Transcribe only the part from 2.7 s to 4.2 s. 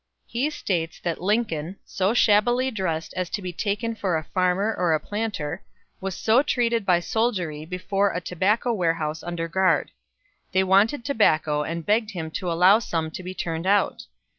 dressed as to be taken for